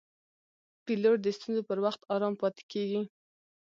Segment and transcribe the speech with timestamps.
[0.85, 3.01] پیلوټ د ستونزو پر وخت آرام پاتې کېږي.